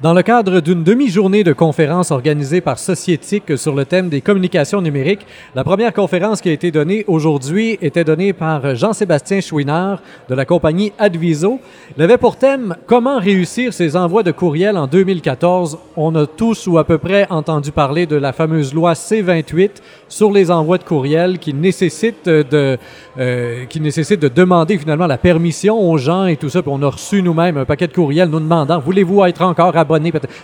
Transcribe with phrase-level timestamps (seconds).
[0.00, 4.80] Dans le cadre d'une demi-journée de conférence organisée par Sociétique sur le thème des communications
[4.80, 10.36] numériques, la première conférence qui a été donnée aujourd'hui était donnée par Jean-Sébastien Chouinard de
[10.36, 11.58] la compagnie Adviso.
[11.96, 15.78] Il avait pour thème Comment réussir ses envois de courriel en 2014.
[15.96, 20.30] On a tous ou à peu près entendu parler de la fameuse loi C28 sur
[20.30, 22.78] les envois de courriel qui nécessite de,
[23.18, 26.62] euh, qui nécessite de demander finalement la permission aux gens et tout ça.
[26.62, 29.72] Puis on a reçu nous-mêmes un paquet de courriels nous demandant voulez-vous être encore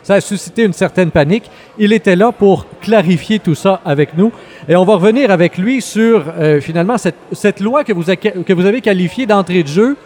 [0.02, 1.50] ça a suscité une certaine panique.
[1.79, 4.32] Il était là pour clarifier tout ça avec nous.
[4.68, 8.52] Et on va revenir avec lui sur euh, finalement cette, cette, loi que vous, que
[8.52, 9.96] vous avez qualifiée d'entrée de jeu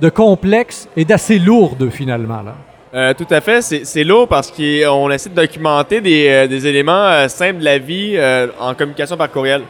[0.00, 2.42] de complexe et d'assez lourde finalement.
[2.94, 3.62] Euh, tout à fait.
[3.62, 8.18] C'est lourd parce qu'on essaie de documenter des, euh, des éléments simples de la vie
[8.60, 9.62] en communication par courriel.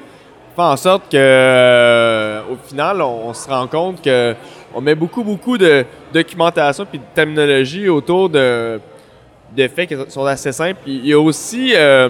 [0.55, 4.35] Fait en sorte que, au final, on, on, se rend compte que
[4.75, 8.79] on met beaucoup, beaucoup de documentation puis de terminologie autour de
[9.57, 10.81] de faits qui sont assez simples.
[10.87, 12.09] Il y a aussi euh,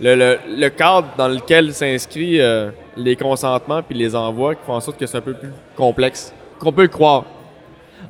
[0.00, 4.98] le, cadre dans lequel s'inscrivent euh, les consentements puis les envois qui font en sorte
[4.98, 7.24] que c'est un peu plus complexe qu'on peut le croire.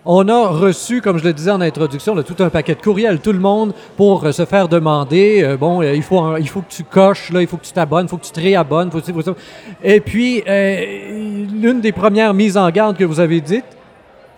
[0.09, 3.33] On a reçu, comme je le disais en introduction, tout un paquet de courriels, tout
[3.33, 7.31] le monde, pour euh, se faire demander, bon, il, faut, il faut que tu coches,
[7.33, 8.91] là, il faut que tu t'abonnes, il faut que tu te réabonnes.
[8.91, 9.37] Faut, faut,
[9.83, 13.76] Et puis, l'une des premières mises en garde que vous avez dites,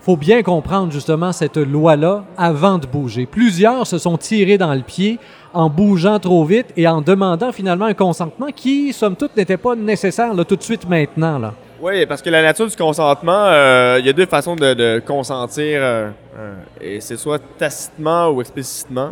[0.01, 3.25] faut bien comprendre justement cette loi-là avant de bouger.
[3.25, 5.19] Plusieurs se sont tirés dans le pied
[5.53, 9.75] en bougeant trop vite et en demandant finalement un consentement qui, somme toute, n'était pas
[9.75, 11.51] nécessaire là, tout de suite maintenant.
[11.81, 15.79] Oui, parce que la nature du consentement, euh, il y a deux façons de, consentir,
[15.81, 19.11] euh, euh, et c'est soit tacitement ou explicitement.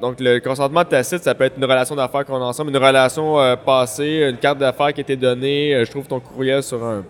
[0.00, 3.36] Donc, le consentement tacite, ça peut être une relation d'affaires qu'on a ensemble, une relation
[3.66, 7.02] passée, une carte d'affaires qui a été donnée, je trouve ton courriel sur un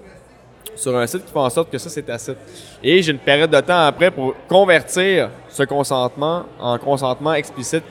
[0.78, 2.36] sur un site qui fait en sorte que ça, c'est tacite.
[2.82, 7.82] Et j'ai une période de temps après pour convertir ce consentement en consentement explicite.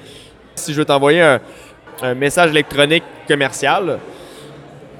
[0.55, 1.21] Si je veux t'envoyer
[2.01, 3.99] un, message électronique commercial,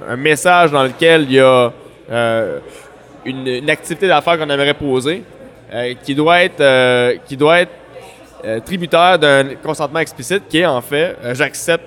[0.07, 1.71] un message dans lequel il y a
[2.11, 2.59] euh,
[3.23, 5.23] une, activité d'affaires qu'on aimerait poser,
[5.73, 7.71] euh, qui doit être, euh, qui doit être
[8.65, 11.83] tributaire d'un consentement explicite qui est en fait, j'accepte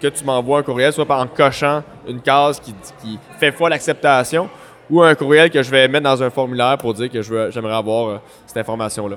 [0.00, 4.48] que tu m'envoies un courriel, soit en cochant une case qui, qui fait foi l'acceptation,
[4.90, 8.08] ou un courriel que je vais mettre dans un formulaire pour dire que j'aimerais avoir
[8.08, 9.16] euh, cette information-là.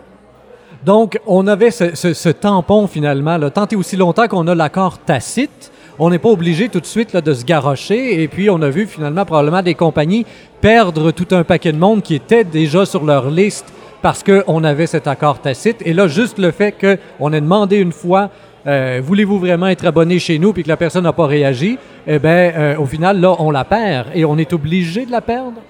[0.85, 5.72] Donc, on avait ce, tampon finalement, tant et aussi longtemps qu'on a l'accord tacite.
[6.00, 8.22] On n'est pas obligé tout de suite de se garrocher.
[8.22, 10.25] Et puis, on a vu finalement probablement des compagnies
[10.59, 13.72] perdre tout un paquet de monde qui était déjà sur leur liste
[14.03, 15.77] parce qu'on avait cet accord tacite.
[15.85, 18.29] Et là, juste le fait qu'on ait demandé une fois
[18.65, 21.77] euh, voulez-vous vraiment être abonné chez nous puis que la personne n'a pas réagi,
[22.07, 25.21] eh bien, euh, au final, là, on la perd et on est obligé de la
[25.21, 25.61] perdre.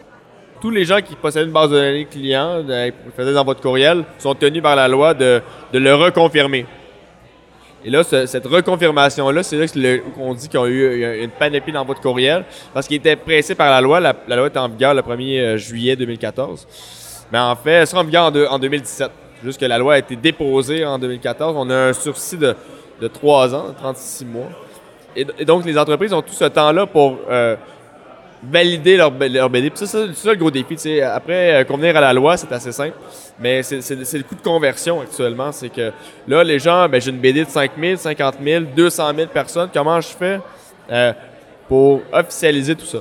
[0.62, 4.04] Tous les gens qui possèdent une base de données clients, euh, faisaient dans votre courriel,
[4.20, 5.42] sont tenus par la loi de,
[5.74, 6.66] le reconfirmer.
[7.86, 12.00] Et là, cette reconfirmation-là, c'est là qu'on dit y a eu une panoplie dans votre
[12.00, 14.00] courriel, parce qu'il était pressé par la loi.
[14.00, 16.66] La, loi était en vigueur le 1er juillet 2014.
[17.34, 19.12] Mais en fait, elle sera en en, en 2017.
[19.44, 21.56] Juste que la loi a été déposée en 2014.
[21.58, 22.56] On a un sursis de
[23.04, 24.50] de 3 ans, 36 mois.
[25.16, 27.56] Et, donc, les entreprises ont tout ce temps-là pour euh,
[28.42, 29.70] valider leur, leur BD.
[29.70, 31.02] Puis ça, c'est ça le gros défi.
[31.02, 32.96] Après, euh, convenir à la loi, c'est assez simple.
[33.40, 35.52] Mais c'est le coût de conversion actuellement.
[35.52, 35.92] C'est que
[36.28, 39.70] là, les gens, ben, j'ai une BD de 5 000, 50 000, 200 000 personnes.
[39.74, 40.40] Comment je fais
[40.92, 41.14] euh,
[41.68, 43.00] pour officialiser tout ça?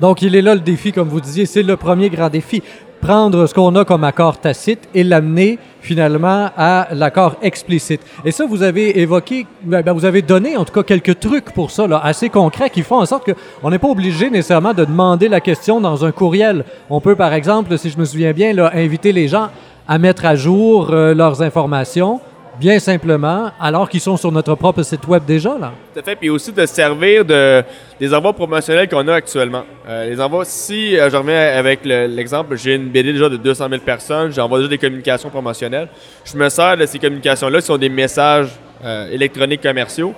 [0.00, 2.62] Donc, il est là le défi, comme vous disiez, c'est le premier grand défi
[3.00, 8.00] prendre ce qu'on a comme accord tacite et l'amener finalement à l'accord explicite.
[8.24, 11.52] Et ça, vous avez évoqué, ben, ben, vous avez donné en tout cas quelques trucs
[11.52, 14.84] pour ça, là, assez concrets, qui font en sorte qu'on n'est pas obligé nécessairement de
[14.84, 16.64] demander la question dans un courriel.
[16.90, 19.48] On peut, par exemple, si je me souviens bien, inviter les gens
[19.88, 22.20] à mettre à jour euh, leurs informations
[22.60, 25.56] bien simplement, alors qu'ils sont sur notre propre site web déjà.
[25.58, 25.72] Là.
[25.92, 26.14] Tout à fait.
[26.14, 27.64] Puis aussi de servir de,
[27.98, 29.64] des envois promotionnels qu'on a actuellement.
[29.88, 33.68] Euh, les envois, si euh, je reviens avec l'exemple, j'ai une BD déjà de 200
[33.70, 35.88] 000 personnes, j'envoie déjà des communications promotionnelles.
[36.24, 38.50] Je me sers de ces communications-là, qui sont des messages
[38.84, 40.14] euh, électroniques commerciaux.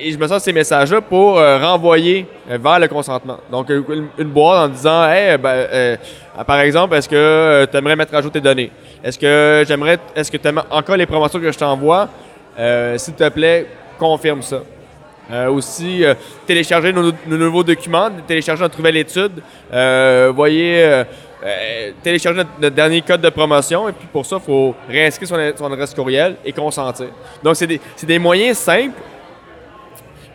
[0.00, 3.38] Et je me sers de ces messages-là pour renvoyer vers le consentement.
[3.50, 5.98] Donc, une, boîte en disant, hey, ben,
[6.46, 8.70] par exemple, est-ce que tu aimerais mettre à jour tes données?
[9.02, 12.08] Est-ce que j'aimerais, est-ce que tu aimes encore les promotions que je t'envoie?
[12.58, 13.66] Euh, s'il te plaît,
[13.98, 14.62] confirme ça.
[15.30, 16.14] Euh, aussi, euh,
[16.46, 19.42] télécharger nos, nouveaux documents, télécharger notre nouvelle étude.
[20.34, 21.04] voyez,
[22.02, 23.88] télécharger notre, dernier code de promotion.
[23.88, 27.08] Et puis pour ça, il faut réinscrire son, adresse courriel et consentir.
[27.42, 29.00] Donc, c'est des, des, moyens simples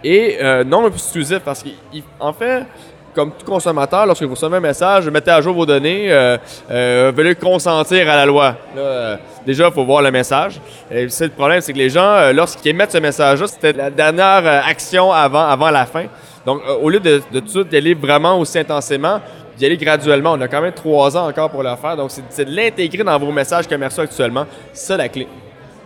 [0.04, 2.66] et non exclusifs parce qu'en fait,
[3.14, 6.38] comme tout consommateur, lorsque vous recevez un message, mettez à jour vos données, euh,
[6.72, 8.56] euh, veuillez consentir à la loi.
[8.78, 9.16] Euh,
[9.46, 10.60] déjà, il faut voir le message.
[10.92, 14.64] Et c'est le problème, c'est que les gens, lorsqu'ils émettent ce message-là, c'était la dernière
[14.68, 16.06] action avant, avant la fin.
[16.46, 19.22] Donc, au lieu de, tout d'y aller vraiment aussi intensément,
[19.58, 20.34] d'y aller graduellement.
[20.34, 21.96] On a quand même trois ans encore pour le faire.
[21.96, 24.46] Donc, c'est de l'intégrer dans vos messages commerciaux actuellement.
[24.74, 25.28] C'est ça la clé.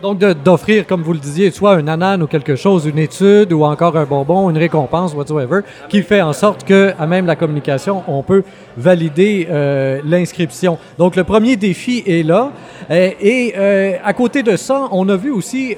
[0.00, 3.64] Donc, d'offrir, comme vous le disiez, soit un anan ou quelque chose, une étude ou
[3.64, 8.04] encore un bonbon, une récompense, whatsoever, qui fait en sorte que, à même la communication,
[8.06, 8.44] on peut
[8.76, 10.78] valider euh, l'inscription.
[10.98, 12.52] Donc, le premier défi est là.
[12.92, 15.74] Euh, et euh, à côté de ça, on a vu aussi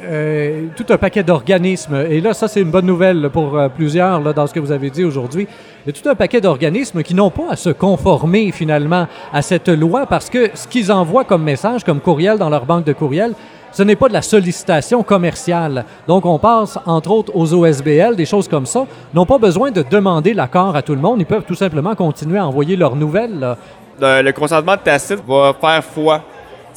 [0.77, 2.05] tout un paquet d'organismes.
[2.11, 4.91] Et là, ça, c'est une bonne nouvelle pour plusieurs là, dans ce que vous avez
[4.91, 5.49] dit aujourd'hui.
[5.87, 9.41] Il y a tout un paquet d'organismes qui n'ont pas à se conformer finalement à
[9.41, 12.93] cette loi parce que ce qu'ils envoient comme message, comme courriel dans leur banque de
[12.93, 13.33] courriel,
[13.73, 15.85] ce n'est pas de la sollicitation commerciale.
[16.07, 18.87] Donc, on passe, entre autres, aux OSBL, des choses comme ça.
[19.15, 21.21] n'ont pas besoin de demander l'accord à tout le monde.
[21.21, 23.57] Ils peuvent tout simplement continuer à envoyer leurs nouvelles.
[24.01, 26.23] Le, consentement tacite va faire foi.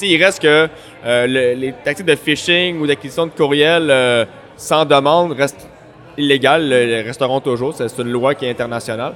[0.02, 0.68] il reste que
[1.06, 4.26] euh, les tactiques de phishing ou d'acquisition de courriel euh,
[4.58, 5.68] sans demande restent
[6.18, 6.72] illégales,
[7.06, 7.74] resteront toujours.
[7.76, 9.14] C'est une loi qui est internationale.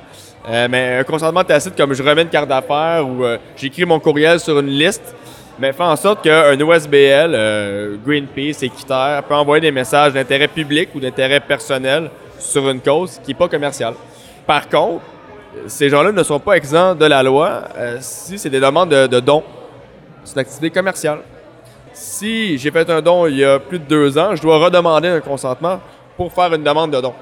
[0.49, 3.23] Euh, mais un consentement tacite, comme je remets une carte d'affaires ou
[3.57, 5.13] j'écris mon courriel sur une liste,
[5.59, 10.89] mais fait en sorte qu'un OSBL, euh, Greenpeace, Équiterre, peut envoyer des messages d'intérêt public
[10.93, 12.09] ou d'intérêt personnel
[12.39, 13.95] sur une cause qui n'est pas commerciale.
[14.45, 15.01] Par contre,
[15.65, 19.19] ces gens-là ne sont pas exempts de la loi euh, si c'est des demandes de,
[19.19, 19.43] dons.
[20.23, 21.19] C'est une activité commerciale.
[21.93, 25.07] Si j'ai fait un don il y a plus de deux ans, je dois redemander
[25.07, 25.79] un consentement
[26.15, 27.13] pour faire une demande de don.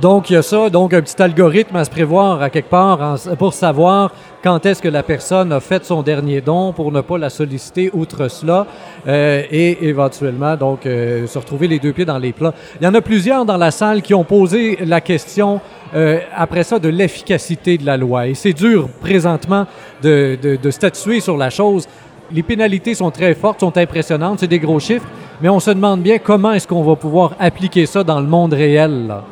[0.00, 3.16] Donc, il y a ça, donc un petit algorithme à se prévoir à quelque part
[3.38, 4.12] pour savoir
[4.42, 7.90] quand est-ce que la personne a fait son dernier don pour ne pas la solliciter
[7.94, 8.66] outre cela
[9.08, 12.52] euh, et éventuellement donc euh, se retrouver les deux pieds dans les plats.
[12.78, 15.60] Il y en a plusieurs dans la salle qui ont posé la question
[15.94, 19.66] euh, après ça de l'efficacité de la loi et c'est dur présentement
[20.02, 21.88] de, de, de statuer sur la chose.
[22.30, 25.06] Les pénalités sont très fortes, sont impressionnantes, c'est des gros chiffres,
[25.40, 28.52] mais on se demande bien comment est-ce qu'on va pouvoir appliquer ça dans le monde
[28.52, 29.06] réel.
[29.06, 29.24] Là.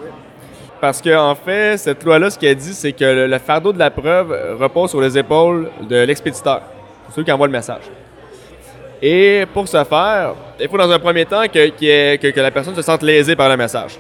[0.85, 3.91] Parce qu'en en fait, cette loi-là, ce qu'elle dit, c'est que le, fardeau de la
[3.91, 6.61] preuve repose sur les épaules de l'expéditeur,
[7.11, 7.85] celui qui envoie le message.
[9.01, 13.03] Et pour ce faire, il faut dans un premier temps que, la personne se sente
[13.03, 13.99] lésée par le message.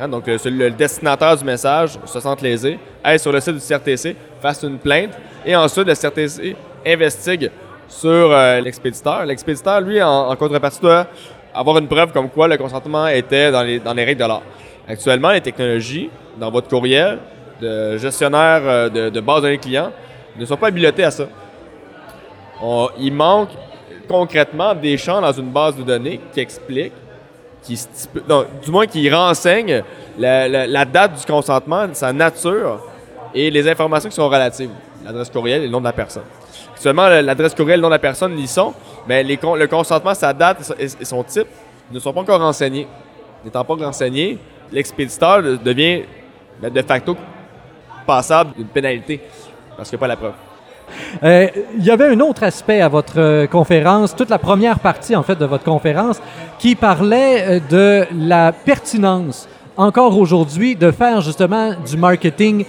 [0.00, 3.60] Hein, donc, euh, le destinataire du message se sente lésé, aille sur le site du
[3.60, 5.12] CRTC, fasse une plainte,
[5.46, 7.48] et ensuite, le CRTC investigue
[7.86, 9.24] sur euh, l'expéditeur.
[9.24, 11.06] L'expéditeur, lui, en, contrepartie, doit
[11.54, 14.42] avoir une preuve comme quoi le consentement était dans les, dans les règles de l'art.
[14.88, 17.18] Actuellement, les technologies dans votre courriel
[17.60, 19.92] de gestionnaire euh, de, de base de données clients
[20.36, 21.26] ne sont pas habilités à ça.
[22.98, 23.50] il manque
[24.08, 26.92] concrètement des champs dans une base de données qui expliquent,
[27.62, 27.78] qui
[28.64, 29.82] du moins qui renseignent
[30.18, 32.80] la, date du consentement, sa nature
[33.34, 34.70] et les informations qui sont relatives.
[35.04, 36.24] L'adresse courriel et le nom de la personne.
[36.74, 38.72] Actuellement, l'adresse courriel et le nom de la personne y sont,
[39.06, 41.48] mais le consentement, sa date et son type
[41.90, 42.86] ne sont pas encore renseignés.
[43.44, 44.38] N'étant pas renseignés,
[44.72, 46.02] l'expéditeur devient
[46.60, 47.16] ben, de facto
[48.06, 49.20] passable d'une pénalité
[49.76, 50.32] parce qu'il n'y a pas la preuve.
[51.22, 55.16] Euh, il y avait un autre aspect à votre euh, conférence, toute la première partie
[55.16, 56.20] en fait de votre conférence,
[56.58, 62.64] qui parlait euh, de la pertinence encore aujourd'hui de faire justement du marketing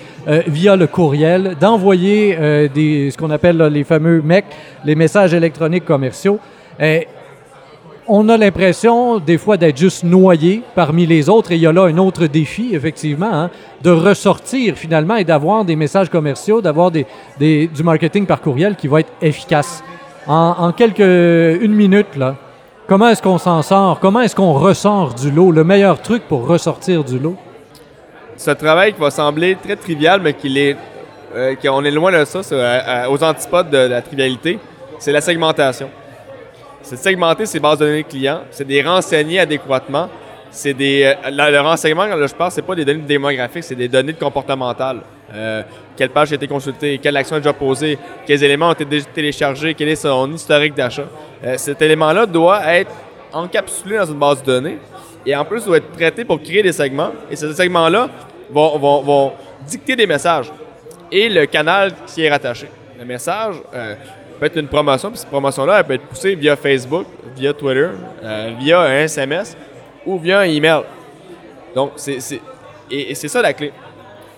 [0.48, 4.44] via le courriel, d'envoyer ce qu'on appelle les fameux MEC,
[4.84, 6.40] les messages électroniques commerciaux
[8.08, 11.72] on a l'impression des fois d'être juste noyé parmi les autres et il y a
[11.72, 13.50] là un autre défi, effectivement, hein,
[13.82, 17.08] de ressortir finalement et d'avoir des messages commerciaux, d'avoir du
[17.84, 19.84] marketing par courriel qui va être efficace.
[20.28, 22.08] En, quelques une minute,
[22.88, 24.00] comment est-ce qu'on s'en sort?
[24.00, 25.52] Comment est-ce qu'on ressort du lot?
[25.52, 27.36] Le meilleur truc pour ressortir du lot?
[28.38, 30.76] Ce travail qui va sembler très trivial, mais est,
[31.36, 32.42] euh, qu'on est loin de ça,
[33.10, 34.60] aux antipodes de la trivialité,
[35.00, 35.90] c'est la segmentation
[36.86, 40.08] c'est de segmenter ces bases de données clients, c'est de les renseigner adéquatement.
[40.52, 43.88] C'est des, euh, le renseignement, quand je parle, c'est pas des données démographiques, c'est des
[43.88, 45.02] données comportementales.
[45.34, 45.64] Euh,
[45.98, 49.74] quelle page a été consultée, quelle action a déjà posée, quels éléments ont été téléchargés,
[49.74, 51.08] quel est son historique d'achat.
[51.44, 52.92] Euh, cet élément-là doit être
[53.34, 54.78] encapsulé dans une base de données
[55.26, 57.12] et en plus doit être traité pour créer des segments.
[57.32, 58.10] Et ces segments-là
[58.52, 59.34] vont, vont, vont,
[59.68, 60.52] dicter des messages
[61.12, 62.68] et le canal qui est rattaché.
[63.00, 63.56] Le message,
[64.42, 67.90] être une promotion, puis cette promotion-là, elle peut être poussée via Facebook, via Twitter,
[68.24, 69.56] euh, via un SMS
[70.06, 70.82] ou via un email.
[71.74, 72.20] Donc, c'est,
[72.92, 73.72] et, c'est ça la clé.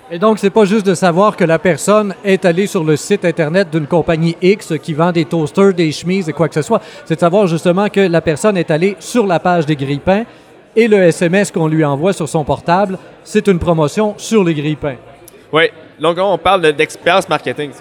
[0.10, 3.26] Et donc, c'est pas juste de savoir que la personne est allée sur le site
[3.26, 6.82] Internet d'une compagnie X qui vend des toasters, des chemises et quoi que ce soit.
[7.06, 10.24] C'est de savoir justement que la personne est allée sur la page des grippins
[10.78, 14.96] et le SMS qu'on lui envoie sur son portable, c'est une promotion sur les grippins.
[15.52, 15.64] Oui,
[16.00, 17.72] donc on parle d'expérience marketing.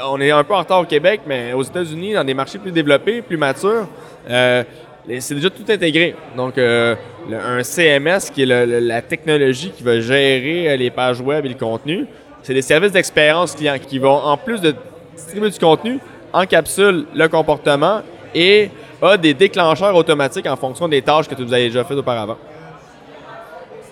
[0.00, 2.72] On est un peu en retard au Québec, mais aux États-Unis, dans des marchés plus
[2.72, 3.86] développés, plus matures,
[4.30, 4.62] euh,
[5.18, 6.14] c'est déjà tout intégré.
[6.34, 6.94] Donc, euh,
[7.30, 11.54] un CMS, qui est la technologie qui va gérer euh, les pages web et le
[11.56, 12.06] contenu,
[12.42, 14.74] c'est des services d'expérience client qui vont, en plus de
[15.14, 15.98] distribuer du contenu,
[16.32, 18.00] encapsulent le comportement
[18.34, 18.70] et
[19.02, 22.38] a des déclencheurs automatiques en fonction des tâches que vous avez déjà faites auparavant.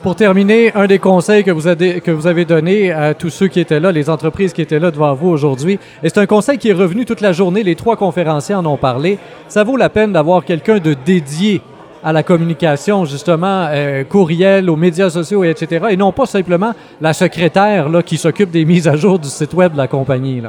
[0.02, 3.80] Pour terminer, un des conseils que vous, avez, que donné à tous ceux qui étaient
[3.80, 6.74] là, les entreprises qui étaient là devant vous aujourd'hui, et c'est un conseil qui est
[6.74, 10.46] revenu toute la journée, les trois conférenciers en ont parlé, ça vaut la peine d'avoir
[10.46, 11.60] quelqu'un de dédié
[12.02, 17.12] à la communication, justement, euh, courriel, aux médias sociaux, etc., et non pas simplement la
[17.12, 20.42] secrétaire là, qui s'occupe des mises à jour du site web de la compagnie.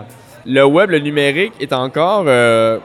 [0.46, 2.24] Le web, le numérique est encore...
[2.28, 2.80] Euh,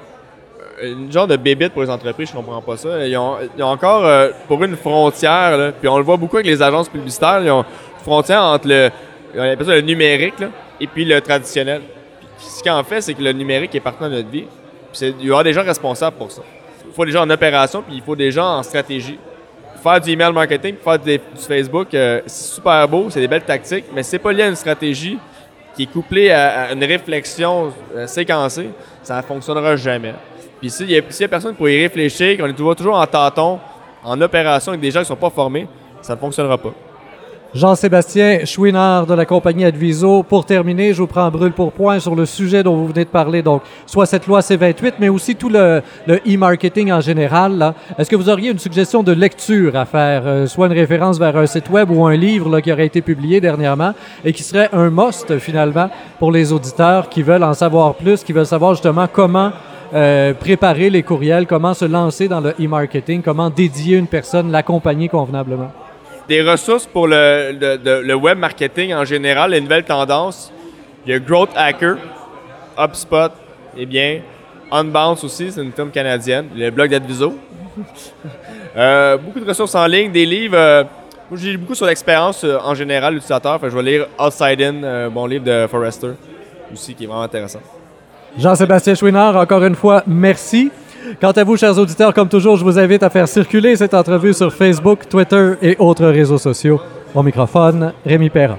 [0.83, 3.06] une genre de bébite pour les entreprises, je comprends pas ça.
[3.06, 6.88] Ils ont, encore, euh, pour une frontière, puis on le voit beaucoup avec les agences
[6.88, 8.90] publicitaires, ils ont une frontière entre le,
[9.35, 10.42] le numérique
[10.80, 11.83] et puis le traditionnel.
[12.38, 14.45] ce qu'on fait, c'est que le numérique est partout dans notre vie.
[15.00, 16.42] il y aura des gens responsables pour ça.
[16.87, 19.18] Il faut des gens en opération, puis il faut des gens en stratégie.
[19.83, 23.85] Faire du email marketing, faire du Facebook, euh, c'est super beau, c'est des belles tactiques,
[23.95, 25.18] mais c'est pas lié à une stratégie
[25.76, 28.71] qui est couplée à, une réflexion euh, séquencée,
[29.02, 30.14] ça ne fonctionnera jamais.
[30.61, 33.59] Puis s'il n'y a, personne pour y réfléchir, qu'on est toujours, en tâton,
[34.03, 35.67] en opération avec des gens qui ne sont pas formés,
[36.01, 36.73] ça ne fonctionnera pas.
[37.55, 40.23] Jean-Sébastien Chouinard de la compagnie Adviso.
[40.23, 43.11] Pour terminer, je vous prends brûle pour point sur le sujet dont vous venez de
[43.11, 47.73] parler, donc soit cette loi C28, mais aussi tout le, e-marketing en général.
[47.99, 51.37] Est-ce que vous auriez une suggestion de lecture à faire, euh, soit une référence vers
[51.37, 53.95] un site web ou un livre qui aurait été publié dernièrement
[54.25, 58.35] et qui serait un must finalement pour les auditeurs qui veulent en savoir plus, qui
[58.35, 59.53] veulent savoir justement comment
[59.95, 65.09] euh, préparer les courriels, comment se lancer dans le e-marketing, comment dédier une personne, l'accompagner
[65.09, 65.73] convenablement?
[66.28, 70.52] Des ressources pour le, web marketing en général, les nouvelles tendances.
[71.07, 71.97] Il y a Growth Hacker,
[72.76, 73.31] HubSpot,
[73.76, 74.21] eh bien,
[74.73, 77.35] Unbounce aussi, c'est une firme canadienne, le blog d'Adviso.
[78.78, 80.55] Euh, beaucoup de ressources en ligne, des livres.
[80.59, 80.85] Euh,
[81.33, 83.59] j'ai beaucoup sur l'expérience en général l'utilisateur.
[83.62, 86.11] Je vais lire Outside In, bon livre de Forrester,
[86.71, 87.61] aussi, qui est vraiment intéressant.
[88.38, 90.71] Jean-Sébastien Chouinard, encore une fois, merci.
[91.21, 94.35] Quant à vous, chers auditeurs, comme toujours, je vous invite à faire circuler cette entrevue
[94.35, 96.81] sur Facebook, Twitter et autres réseaux sociaux.
[97.14, 98.59] Au microphone, Rémi Perra.